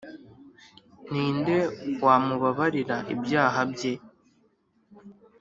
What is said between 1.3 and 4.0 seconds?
nde wamubabarira ibyaha bye?